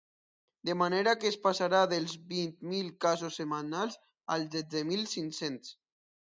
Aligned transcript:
De 0.69 0.73
manera 0.81 1.11
que 1.23 1.27
es 1.31 1.35
passarà 1.43 1.81
dels 1.91 2.15
vint 2.31 2.55
mil 2.71 2.89
casos 3.05 3.37
setmanals 3.41 3.99
a 4.37 4.39
setze 4.57 4.83
mil 4.91 5.07
cinc-cents. 5.15 5.77